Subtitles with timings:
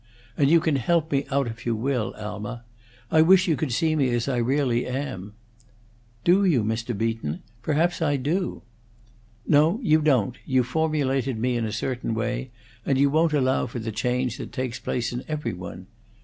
[0.35, 2.15] "And you can help me out if you will.
[2.17, 2.63] Alma,
[3.11, 5.33] I wish you could see me as I really am."
[6.23, 6.97] "Do you, Mr.
[6.97, 7.43] Beacon?
[7.61, 8.63] Perhaps I do."
[9.47, 10.37] "No; you don't.
[10.43, 12.49] You formulated me in a certain way,
[12.83, 15.85] and you won't allow for the change that takes place in every one.